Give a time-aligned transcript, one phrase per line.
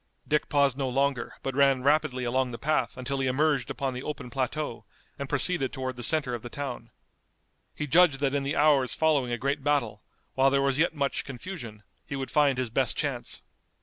[0.27, 4.01] Dick paused no longer, but ran rapidly along the path until he emerged upon the
[4.01, 4.83] open plateau
[5.19, 6.89] and proceeded toward the center of the town.
[7.75, 10.01] He judged that in the hours following a great battle,
[10.33, 13.43] while there was yet much confusion, he would find his best chance.